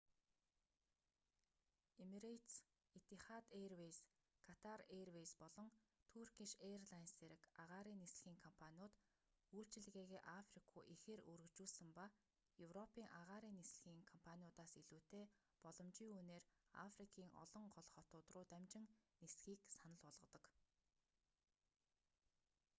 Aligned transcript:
эмирэйтес 2.03 2.55
этихад 2.99 3.45
эйрвэйз 3.59 3.97
катар 4.47 4.79
эйрвэйз 4.97 5.31
болон 5.41 5.69
туркиш 6.13 6.51
эйрлайнс 6.69 7.11
зэрэг 7.19 7.41
агаарын 7.63 8.01
нислэгийн 8.03 8.43
компаниуд 8.47 8.93
үйлчилгээгээ 9.57 10.21
африк 10.39 10.65
руу 10.75 10.85
ихээр 10.95 11.21
өргөжүүлсэн 11.31 11.89
ба 11.97 12.05
европын 12.67 13.07
агаарын 13.21 13.57
нислэгийн 13.59 14.05
компаниудаас 14.13 14.71
илүүтэй 14.81 15.25
боломжийн 15.63 16.11
үнээр 16.19 16.43
африкийн 16.87 17.31
олон 17.43 17.65
гол 17.75 17.87
хотууд 17.95 18.27
руу 18.33 18.45
дамжин 18.53 18.83
нисэхийг 19.21 19.61
санал 19.77 19.99
болгодог 20.05 20.43